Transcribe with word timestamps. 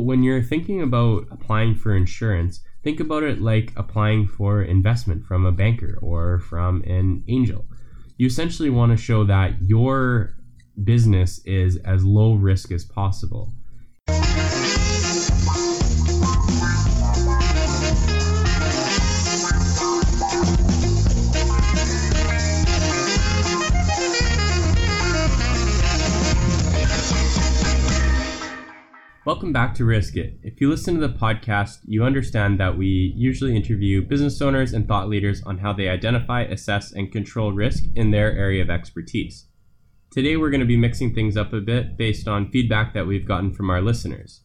When 0.00 0.22
you're 0.22 0.42
thinking 0.42 0.80
about 0.80 1.26
applying 1.30 1.74
for 1.74 1.94
insurance, 1.94 2.62
think 2.82 3.00
about 3.00 3.22
it 3.22 3.42
like 3.42 3.72
applying 3.76 4.26
for 4.26 4.62
investment 4.62 5.26
from 5.26 5.44
a 5.44 5.52
banker 5.52 5.98
or 6.00 6.38
from 6.38 6.82
an 6.84 7.22
angel. 7.28 7.66
You 8.16 8.26
essentially 8.26 8.70
want 8.70 8.92
to 8.92 8.96
show 8.96 9.24
that 9.24 9.60
your 9.60 10.34
business 10.82 11.40
is 11.44 11.76
as 11.84 12.02
low 12.02 12.32
risk 12.32 12.72
as 12.72 12.84
possible. 12.84 13.52
Welcome 29.26 29.52
back 29.52 29.74
to 29.74 29.84
Risk 29.84 30.16
It. 30.16 30.38
If 30.42 30.62
you 30.62 30.70
listen 30.70 30.94
to 30.94 31.06
the 31.06 31.12
podcast, 31.12 31.80
you 31.84 32.04
understand 32.04 32.58
that 32.58 32.78
we 32.78 33.12
usually 33.14 33.54
interview 33.54 34.00
business 34.00 34.40
owners 34.40 34.72
and 34.72 34.88
thought 34.88 35.10
leaders 35.10 35.42
on 35.42 35.58
how 35.58 35.74
they 35.74 35.90
identify, 35.90 36.44
assess, 36.44 36.90
and 36.90 37.12
control 37.12 37.52
risk 37.52 37.84
in 37.94 38.12
their 38.12 38.32
area 38.32 38.62
of 38.62 38.70
expertise. 38.70 39.44
Today, 40.10 40.38
we're 40.38 40.48
going 40.48 40.62
to 40.62 40.66
be 40.66 40.78
mixing 40.78 41.14
things 41.14 41.36
up 41.36 41.52
a 41.52 41.60
bit 41.60 41.98
based 41.98 42.28
on 42.28 42.50
feedback 42.50 42.94
that 42.94 43.06
we've 43.06 43.28
gotten 43.28 43.52
from 43.52 43.68
our 43.68 43.82
listeners. 43.82 44.40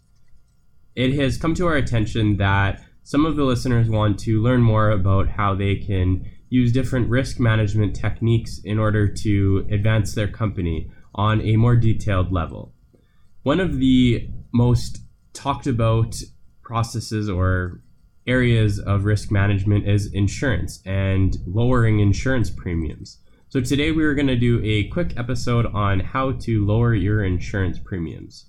It 0.93 1.13
has 1.13 1.37
come 1.37 1.55
to 1.55 1.67
our 1.67 1.77
attention 1.77 2.35
that 2.35 2.83
some 3.01 3.25
of 3.25 3.37
the 3.37 3.45
listeners 3.45 3.89
want 3.89 4.19
to 4.19 4.41
learn 4.41 4.59
more 4.59 4.89
about 4.89 5.29
how 5.29 5.55
they 5.55 5.77
can 5.77 6.29
use 6.49 6.73
different 6.73 7.09
risk 7.09 7.39
management 7.39 7.95
techniques 7.95 8.59
in 8.65 8.77
order 8.77 9.07
to 9.07 9.65
advance 9.71 10.13
their 10.13 10.27
company 10.27 10.91
on 11.13 11.39
a 11.39 11.55
more 11.55 11.77
detailed 11.77 12.33
level. 12.33 12.73
One 13.43 13.61
of 13.61 13.79
the 13.79 14.27
most 14.55 14.99
talked 15.33 15.67
about 15.67 16.15
processes 16.63 17.29
or 17.29 17.81
areas 18.25 18.79
of 18.79 19.03
risk 19.03 19.29
management 19.29 19.85
is 19.87 20.11
insurance 20.13 20.81
and 20.85 21.37
lowering 21.45 21.99
insurance 21.99 22.49
premiums. 22.49 23.17
So 23.49 23.59
today 23.59 23.91
we 23.91 24.05
are 24.05 24.15
going 24.15 24.27
to 24.27 24.37
do 24.37 24.61
a 24.63 24.87
quick 24.87 25.13
episode 25.17 25.65
on 25.67 25.99
how 25.99 26.31
to 26.31 26.65
lower 26.65 26.95
your 26.95 27.23
insurance 27.23 27.79
premiums. 27.79 28.45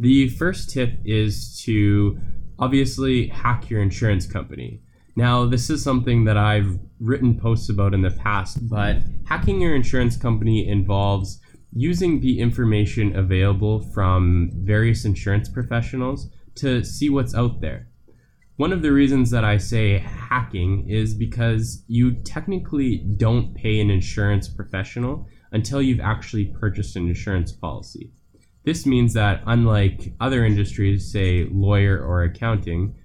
The 0.00 0.28
first 0.30 0.70
tip 0.70 0.98
is 1.04 1.60
to 1.64 2.18
obviously 2.58 3.28
hack 3.28 3.68
your 3.68 3.82
insurance 3.82 4.26
company. 4.26 4.80
Now, 5.16 5.46
this 5.46 5.68
is 5.68 5.82
something 5.82 6.24
that 6.24 6.38
I've 6.38 6.78
written 6.98 7.38
posts 7.38 7.68
about 7.68 7.92
in 7.94 8.00
the 8.02 8.10
past, 8.10 8.68
but 8.68 8.96
hacking 9.26 9.60
your 9.60 9.74
insurance 9.74 10.16
company 10.16 10.66
involves 10.66 11.40
using 11.72 12.20
the 12.20 12.40
information 12.40 13.16
available 13.16 13.80
from 13.80 14.50
various 14.54 15.04
insurance 15.04 15.48
professionals 15.48 16.28
to 16.56 16.82
see 16.82 17.10
what's 17.10 17.34
out 17.34 17.60
there. 17.60 17.88
One 18.56 18.72
of 18.72 18.80
the 18.80 18.92
reasons 18.92 19.30
that 19.32 19.44
I 19.44 19.58
say 19.58 19.98
hacking 19.98 20.88
is 20.88 21.14
because 21.14 21.84
you 21.88 22.12
technically 22.12 22.96
don't 22.96 23.54
pay 23.54 23.80
an 23.80 23.90
insurance 23.90 24.48
professional 24.48 25.28
until 25.52 25.82
you've 25.82 26.00
actually 26.00 26.46
purchased 26.46 26.96
an 26.96 27.08
insurance 27.08 27.52
policy. 27.52 28.12
This 28.64 28.86
means 28.86 29.12
that, 29.12 29.42
unlike 29.46 30.14
other 30.20 30.44
industries, 30.44 31.12
say 31.12 31.46
lawyer 31.52 32.02
or 32.02 32.22
accounting, 32.22 32.96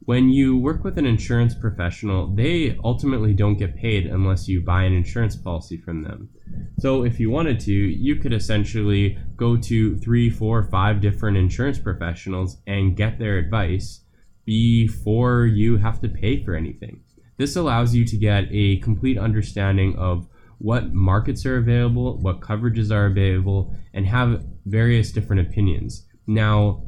when 0.00 0.30
you 0.30 0.56
work 0.56 0.82
with 0.82 0.96
an 0.98 1.06
insurance 1.06 1.54
professional, 1.54 2.34
they 2.34 2.78
ultimately 2.82 3.34
don't 3.34 3.58
get 3.58 3.76
paid 3.76 4.06
unless 4.06 4.48
you 4.48 4.62
buy 4.62 4.82
an 4.84 4.94
insurance 4.94 5.36
policy 5.36 5.76
from 5.76 6.02
them. 6.02 6.30
So, 6.78 7.04
if 7.04 7.20
you 7.20 7.30
wanted 7.30 7.60
to, 7.60 7.72
you 7.72 8.16
could 8.16 8.32
essentially 8.32 9.18
go 9.36 9.56
to 9.56 9.96
three, 9.98 10.30
four, 10.30 10.62
five 10.62 11.00
different 11.00 11.36
insurance 11.36 11.78
professionals 11.78 12.56
and 12.66 12.96
get 12.96 13.18
their 13.18 13.38
advice 13.38 14.00
before 14.46 15.46
you 15.46 15.76
have 15.76 16.00
to 16.00 16.08
pay 16.08 16.42
for 16.42 16.54
anything. 16.54 17.02
This 17.36 17.56
allows 17.56 17.94
you 17.94 18.04
to 18.06 18.16
get 18.16 18.44
a 18.50 18.78
complete 18.78 19.18
understanding 19.18 19.96
of 19.96 20.26
what 20.58 20.92
markets 20.92 21.46
are 21.46 21.56
available, 21.56 22.18
what 22.18 22.40
coverages 22.40 22.90
are 22.90 23.06
available, 23.06 23.74
and 23.94 24.06
have 24.06 24.44
various 24.66 25.12
different 25.12 25.46
opinions. 25.46 26.06
Now, 26.26 26.82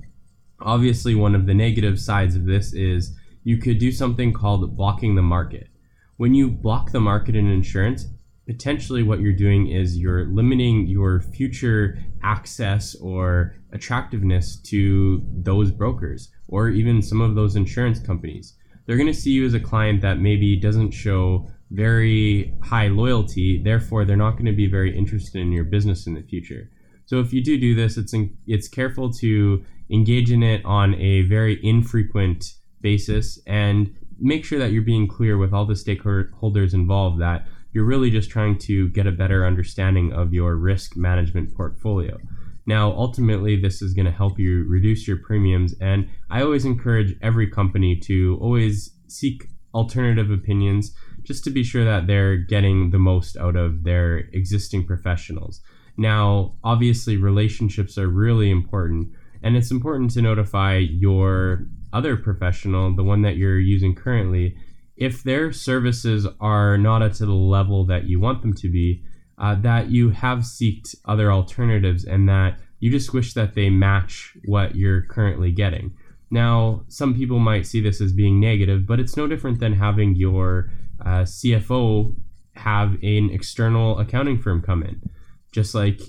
Obviously, 0.65 1.15
one 1.15 1.35
of 1.35 1.47
the 1.47 1.55
negative 1.55 2.01
sides 2.01 2.37
of 2.37 2.47
this 2.47 2.73
is 2.73 3.17
you 3.45 3.59
could 3.59 3.79
do 3.79 3.91
something 3.91 4.33
called 4.33 4.77
blocking 4.77 5.15
the 5.15 5.23
market. 5.23 5.69
When 6.17 6.35
you 6.35 6.49
block 6.49 6.93
the 6.93 7.01
market 7.01 7.35
in 7.35 7.49
insurance, 7.49 8.07
potentially 8.47 9.03
what 9.03 9.21
you're 9.21 9.33
doing 9.33 9.69
is 9.69 9.99
you're 9.99 10.27
limiting 10.27 10.87
your 10.87 11.21
future 11.21 11.99
access 12.23 12.95
or 12.97 13.57
attractiveness 13.73 14.57
to 14.57 15.23
those 15.33 15.71
brokers 15.71 16.31
or 16.49 16.69
even 16.69 17.03
some 17.03 17.21
of 17.21 17.35
those 17.35 17.57
insurance 17.57 17.99
companies. 17.99 18.55
They're 18.87 18.97
going 18.97 19.13
to 19.13 19.15
see 19.15 19.31
you 19.31 19.47
as 19.47 19.55
a 19.55 19.61
client 19.61 20.01
that 20.03 20.21
maybe 20.21 20.57
doesn't 20.57 20.91
show 20.93 21.49
very 21.71 22.55
high 22.63 22.89
loyalty, 22.89 23.63
therefore, 23.63 24.05
they're 24.05 24.17
not 24.17 24.33
going 24.33 24.45
to 24.45 24.53
be 24.53 24.67
very 24.67 24.97
interested 24.97 25.41
in 25.41 25.53
your 25.53 25.65
business 25.65 26.07
in 26.07 26.15
the 26.15 26.23
future. 26.23 26.69
So 27.13 27.21
if 27.21 27.31
you 27.31 27.45
do 27.45 27.59
do 27.59 27.75
this, 27.75 27.99
it's 27.99 28.15
in, 28.15 28.35
it's 28.47 28.69
careful 28.69 29.13
to 29.21 29.63
engage 29.91 30.33
in 30.33 30.43
it 30.43 30.65
on 30.65 30.95
a 30.95 31.21
very 31.21 31.63
infrequent 31.63 32.55
basis 32.81 33.39
and 33.47 33.95
make 34.19 34.47
sure 34.47 34.59
that 34.59 34.73
you're 34.73 34.81
being 34.81 35.07
clear 35.07 35.37
with 35.37 35.53
all 35.53 35.67
the 35.67 35.75
stakeholders 35.75 36.73
involved 36.73 37.21
that 37.21 37.47
you're 37.75 37.85
really 37.85 38.09
just 38.11 38.31
trying 38.31 38.57
to 38.61 38.89
get 38.89 39.07
a 39.07 39.13
better 39.13 39.45
understanding 39.45 40.11
of 40.15 40.33
your 40.33 40.57
risk 40.57 40.97
management 40.97 41.55
portfolio. 41.55 42.17
Now, 42.65 42.93
ultimately, 42.93 43.61
this 43.61 43.83
is 43.83 43.93
going 43.93 44.07
to 44.07 44.11
help 44.11 44.39
you 44.39 44.65
reduce 44.67 45.07
your 45.07 45.19
premiums. 45.19 45.75
And 45.83 46.09
I 46.31 46.41
always 46.41 46.65
encourage 46.65 47.15
every 47.21 47.47
company 47.47 47.95
to 48.07 48.39
always 48.41 48.91
seek 49.09 49.49
alternative 49.75 50.31
opinions 50.31 50.95
just 51.25 51.45
to 51.45 51.51
be 51.51 51.63
sure 51.63 51.85
that 51.85 52.07
they're 52.07 52.39
getting 52.39 52.91
the 52.91 52.99
most 52.99 53.37
out 53.37 53.55
of 53.55 53.85
their 53.85 54.31
existing 54.33 54.87
professionals. 54.87 55.61
Now, 55.97 56.55
obviously, 56.65 57.17
relationships 57.17 57.99
are 57.99 58.09
really 58.09 58.51
important, 58.51 59.13
and 59.43 59.57
it's 59.57 59.71
important 59.71 60.11
to 60.13 60.23
notify 60.23 60.77
your 60.77 61.67
other 61.93 62.17
professional, 62.17 62.95
the 62.95 63.05
one 63.05 63.23
that 63.23 63.37
you're 63.37 63.59
using 63.59 63.95
currently, 63.95 64.57
if 64.97 65.23
their 65.23 65.53
services 65.53 66.27
are 66.41 66.79
not 66.79 67.03
at 67.03 67.15
the 67.15 67.27
level 67.27 67.85
that 67.87 68.05
you 68.05 68.21
want 68.21 68.43
them 68.43 68.55
to 68.55 68.69
be, 68.69 69.03
uh, 69.39 69.55
that 69.57 69.91
you 69.91 70.11
have 70.11 70.41
seeked 70.41 70.95
other 71.05 71.33
alternatives 71.33 72.05
and 72.05 72.29
that 72.29 72.59
you 72.81 72.91
just 72.91 73.13
wish 73.13 73.35
that 73.35 73.55
they 73.55 73.69
match 73.69 74.37
what 74.45 74.75
you're 74.75 75.03
currently 75.03 75.51
getting. 75.51 75.95
Now, 76.31 76.85
some 76.89 77.15
people 77.15 77.39
might 77.39 77.67
see 77.67 77.81
this 77.81 78.01
as 78.01 78.13
being 78.13 78.41
negative, 78.41 78.87
but 78.87 79.01
it's 79.01 79.17
no 79.17 79.27
different 79.27 79.61
than 79.61 79.75
having 79.75 80.17
your 80.17 80.71
uh, 81.05 81.23
CFO 81.23 82.15
have 82.55 82.95
an 83.03 83.31
external 83.31 83.99
accounting 83.99 84.39
firm 84.39 84.63
come 84.63 84.83
in 84.83 85.01
just 85.53 85.75
like 85.75 86.01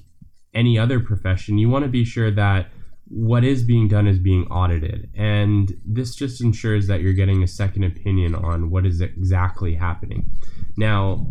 any 0.54 0.78
other 0.78 1.00
profession, 1.00 1.58
you 1.58 1.70
want 1.70 1.84
to 1.84 1.90
be 1.90 2.06
sure 2.06 2.32
that 2.32 2.68
what 3.06 3.44
is 3.44 3.64
being 3.64 3.88
done 3.88 4.08
is 4.08 4.18
being 4.18 4.48
audited. 4.48 5.10
And 5.16 5.72
this 5.86 6.16
just 6.16 6.42
ensures 6.42 6.88
that 6.88 7.02
you're 7.02 7.14
getting 7.14 7.44
a 7.44 7.48
second 7.48 7.84
opinion 7.84 8.34
on 8.34 8.72
what 8.72 8.86
is 8.86 9.02
exactly 9.02 9.76
happening. 9.76 10.32
Now, 10.78 11.28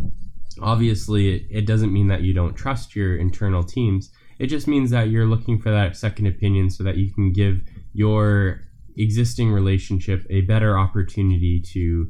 obviously, 0.61 1.47
it 1.49 1.65
doesn't 1.65 1.91
mean 1.91 2.07
that 2.07 2.21
you 2.21 2.33
don't 2.33 2.53
trust 2.53 2.95
your 2.95 3.17
internal 3.17 3.63
teams. 3.63 4.11
It 4.39 4.47
just 4.47 4.67
means 4.67 4.91
that 4.91 5.09
you're 5.09 5.25
looking 5.25 5.59
for 5.59 5.71
that 5.71 5.97
second 5.97 6.27
opinion 6.27 6.69
so 6.69 6.83
that 6.83 6.97
you 6.97 7.11
can 7.11 7.33
give 7.33 7.61
your 7.93 8.61
existing 8.97 9.51
relationship 9.51 10.25
a 10.29 10.41
better 10.41 10.77
opportunity 10.77 11.59
to 11.73 12.09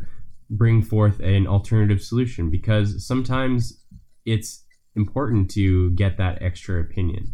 bring 0.50 0.82
forth 0.82 1.20
an 1.22 1.48
alternative 1.48 2.02
solution 2.02 2.52
because 2.52 3.06
sometimes 3.06 3.82
it's 4.26 4.64
important 4.96 5.50
to 5.52 5.92
get 5.92 6.18
that 6.18 6.42
extra 6.42 6.80
opinion. 6.80 7.32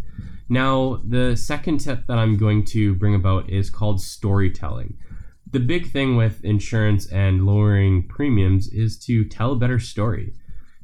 Now, 0.47 0.99
the 1.03 1.35
second 1.35 1.79
tip 1.79 2.07
that 2.07 2.17
I'm 2.17 2.37
going 2.37 2.65
to 2.65 2.95
bring 2.95 3.13
about 3.13 3.49
is 3.49 3.69
called 3.69 4.01
storytelling. 4.01 4.97
The 5.51 5.59
big 5.59 5.91
thing 5.91 6.15
with 6.15 6.43
insurance 6.43 7.11
and 7.11 7.45
lowering 7.45 8.07
premiums 8.07 8.67
is 8.67 8.97
to 9.05 9.25
tell 9.25 9.51
a 9.51 9.57
better 9.57 9.79
story. 9.79 10.33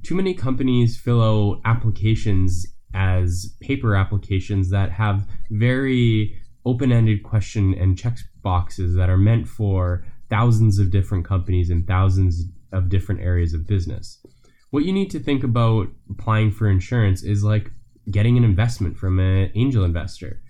Too 0.04 0.16
many 0.16 0.34
companies 0.34 0.98
fill 0.98 1.22
out 1.22 1.62
applications 1.66 2.66
as 2.94 3.56
paper 3.60 3.96
applications 3.96 4.70
that 4.70 4.92
have 4.92 5.28
very 5.50 6.40
open 6.66 6.92
ended 6.92 7.24
question 7.24 7.74
and 7.74 7.98
check 7.98 8.18
boxes 8.42 8.96
that 8.96 9.10
are 9.10 9.18
meant 9.18 9.48
for 9.48 10.06
thousands 10.30 10.80
of 10.80 10.92
different 10.92 11.26
companies 11.26 11.70
and 11.70 11.88
thousands 11.88 12.46
of 12.72 12.90
different 12.90 13.22
areas 13.22 13.54
of 13.54 13.68
business 13.68 14.26
what 14.76 14.84
you 14.84 14.92
need 14.92 15.10
to 15.10 15.20
think 15.22 15.42
about 15.42 15.88
applying 16.10 16.52
for 16.52 16.68
insurance 16.68 17.24
is 17.24 17.46
like 17.46 17.72
getting 18.12 18.36
an 18.38 18.44
investment 18.44 18.98
from 18.98 19.20
an 19.20 19.50
angel 19.56 19.86
investor. 19.86 20.42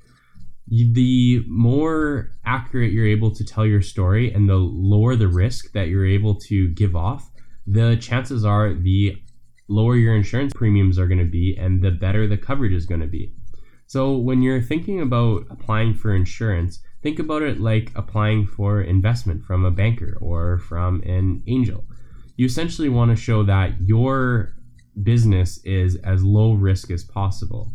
The 0.68 1.44
more 1.48 2.32
accurate 2.44 2.92
you're 2.92 3.06
able 3.06 3.30
to 3.36 3.46
tell 3.46 3.68
your 3.68 3.84
story 3.84 4.34
and 4.34 4.50
the 4.50 4.56
lower 4.56 5.16
the 5.16 5.28
risk 5.28 5.74
that 5.74 5.90
you're 5.90 6.08
able 6.08 6.34
to 6.50 6.70
give 6.70 6.96
off, 6.96 7.30
the 7.68 7.98
chances 7.98 8.44
are 8.44 8.74
the 8.74 9.16
lower 9.68 9.96
your 9.96 10.16
insurance 10.16 10.54
premiums 10.56 10.98
are 10.98 11.06
going 11.06 11.20
to 11.20 11.32
be 11.40 11.56
and 11.56 11.84
the 11.84 11.92
better 11.92 12.26
the 12.26 12.36
coverage 12.36 12.74
is 12.74 12.88
going 12.88 13.02
to 13.02 13.08
be. 13.20 13.32
So 13.86 14.18
when 14.18 14.42
you're 14.42 14.60
thinking 14.60 15.02
about 15.02 15.44
applying 15.52 15.94
for 15.94 16.16
insurance, 16.16 16.80
Think 17.06 17.20
about 17.20 17.44
it 17.44 17.60
like 17.60 17.92
applying 17.94 18.48
for 18.48 18.82
investment 18.82 19.44
from 19.44 19.64
a 19.64 19.70
banker 19.70 20.18
or 20.20 20.58
from 20.58 21.04
an 21.04 21.44
angel. 21.46 21.84
You 22.36 22.46
essentially 22.46 22.90
want 22.90 23.12
to 23.12 23.22
show 23.22 23.44
that 23.44 23.82
your 23.82 24.54
business 25.02 25.60
is 25.64 25.96
as 25.98 26.24
low 26.24 26.54
risk 26.54 26.92
as 26.92 27.04
possible. 27.04 27.72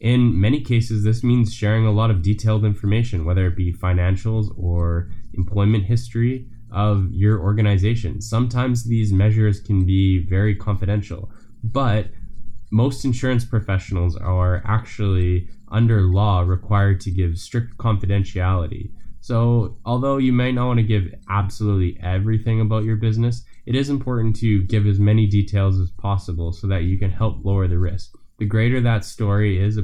In 0.00 0.40
many 0.40 0.60
cases, 0.60 1.02
this 1.02 1.24
means 1.24 1.54
sharing 1.54 1.86
a 1.86 1.92
lot 1.92 2.10
of 2.10 2.22
detailed 2.22 2.64
information, 2.64 3.24
whether 3.24 3.46
it 3.46 3.56
be 3.56 3.72
financials 3.72 4.56
or 4.58 5.10
employment 5.32 5.84
history 5.84 6.46
of 6.70 7.08
your 7.12 7.40
organization. 7.40 8.20
Sometimes 8.20 8.84
these 8.84 9.12
measures 9.12 9.60
can 9.60 9.86
be 9.86 10.24
very 10.26 10.54
confidential, 10.54 11.30
but 11.62 12.08
most 12.70 13.04
insurance 13.04 13.44
professionals 13.44 14.16
are 14.16 14.62
actually 14.66 15.48
under 15.68 16.02
law 16.02 16.40
required 16.40 17.00
to 17.00 17.10
give 17.10 17.38
strict 17.38 17.78
confidentiality. 17.78 18.90
So, 19.24 19.78
although 19.86 20.18
you 20.18 20.34
may 20.34 20.52
not 20.52 20.66
want 20.66 20.80
to 20.80 20.82
give 20.82 21.14
absolutely 21.30 21.98
everything 22.02 22.60
about 22.60 22.84
your 22.84 22.96
business, 22.96 23.42
it 23.64 23.74
is 23.74 23.88
important 23.88 24.36
to 24.40 24.62
give 24.64 24.86
as 24.86 25.00
many 25.00 25.26
details 25.26 25.80
as 25.80 25.90
possible 25.92 26.52
so 26.52 26.66
that 26.66 26.82
you 26.82 26.98
can 26.98 27.10
help 27.10 27.42
lower 27.42 27.66
the 27.66 27.78
risk. 27.78 28.18
The 28.38 28.44
greater 28.44 28.82
that 28.82 29.02
story 29.02 29.58
is 29.58 29.80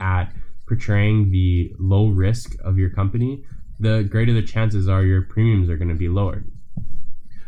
at 0.00 0.32
portraying 0.66 1.30
the 1.30 1.72
low 1.78 2.08
risk 2.08 2.56
of 2.64 2.78
your 2.78 2.90
company, 2.90 3.44
the 3.78 4.02
greater 4.02 4.32
the 4.32 4.42
chances 4.42 4.88
are 4.88 5.04
your 5.04 5.22
premiums 5.22 5.70
are 5.70 5.76
going 5.76 5.88
to 5.90 5.94
be 5.94 6.08
lowered. 6.08 6.50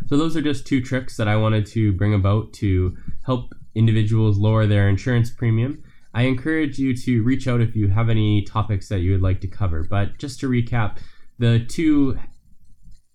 So, 0.06 0.17
those 0.17 0.37
are 0.37 0.43
just 0.43 0.65
two 0.65 0.81
tricks 0.81 1.17
that 1.17 1.27
I 1.27 1.35
wanted 1.35 1.67
to 1.73 1.93
bring 1.93 2.15
about 2.15 2.53
to 2.62 2.97
help 3.27 3.53
individuals 3.75 4.39
lower 4.39 4.69
their 4.69 4.89
insurance 4.89 5.31
premium. 5.31 5.83
I 6.15 6.23
encourage 6.23 6.79
you 6.79 6.97
to 6.99 7.25
reach 7.25 7.49
out 7.49 7.61
if 7.61 7.75
you 7.75 7.89
have 7.89 8.11
any 8.11 8.43
topics 8.43 8.89
that 8.91 9.00
you 9.00 9.11
would 9.11 9.23
like 9.23 9.41
to 9.41 9.49
cover. 9.49 9.83
But 9.83 10.19
just 10.19 10.39
to 10.41 10.49
recap, 10.49 10.99
the 11.43 11.59
two 11.59 12.17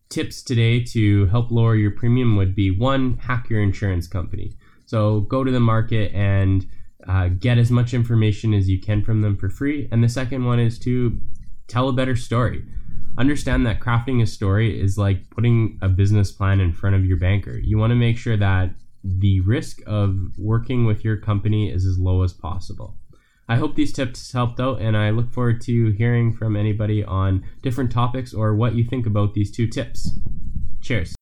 tips 0.09 0.43
today 0.43 0.83
to 0.83 1.27
help 1.27 1.49
lower 1.49 1.77
your 1.77 1.91
premium 1.91 2.35
would 2.35 2.53
be 2.53 2.69
one, 2.69 3.17
hack 3.19 3.49
your 3.49 3.61
insurance 3.61 4.05
company. 4.05 4.57
So 4.85 5.21
go 5.21 5.45
to 5.45 5.51
the 5.51 5.61
market 5.61 6.13
and 6.13 6.65
uh, 7.07 7.29
get 7.29 7.57
as 7.57 7.71
much 7.71 7.93
information 7.93 8.53
as 8.53 8.67
you 8.67 8.81
can 8.81 9.01
from 9.01 9.21
them 9.21 9.37
for 9.37 9.49
free. 9.49 9.87
And 9.93 10.03
the 10.03 10.09
second 10.09 10.43
one 10.43 10.59
is 10.59 10.77
to 10.79 11.17
tell 11.69 11.87
a 11.87 11.93
better 11.93 12.17
story. 12.17 12.65
Understand 13.17 13.65
that 13.65 13.79
crafting 13.79 14.21
a 14.21 14.27
story 14.27 14.77
is 14.77 14.97
like 14.97 15.29
putting 15.29 15.79
a 15.81 15.87
business 15.87 16.29
plan 16.29 16.59
in 16.59 16.73
front 16.73 16.97
of 16.97 17.05
your 17.05 17.17
banker. 17.17 17.57
You 17.57 17.77
want 17.77 17.91
to 17.91 17.95
make 17.95 18.17
sure 18.17 18.35
that 18.35 18.71
the 19.05 19.39
risk 19.39 19.79
of 19.87 20.17
working 20.37 20.85
with 20.85 21.05
your 21.05 21.15
company 21.15 21.71
is 21.71 21.85
as 21.85 21.97
low 21.97 22.23
as 22.23 22.33
possible. 22.33 22.97
I 23.49 23.55
hope 23.55 23.75
these 23.75 23.93
tips 23.93 24.33
helped 24.33 24.59
out, 24.59 24.81
and 24.81 24.97
I 24.97 25.09
look 25.09 25.31
forward 25.31 25.61
to 25.61 25.91
hearing 25.91 26.33
from 26.33 26.55
anybody 26.55 27.03
on 27.03 27.45
different 27.61 27.91
topics 27.91 28.33
or 28.33 28.55
what 28.55 28.75
you 28.75 28.83
think 28.83 29.05
about 29.05 29.33
these 29.33 29.51
two 29.51 29.67
tips. 29.67 30.19
Cheers. 30.81 31.16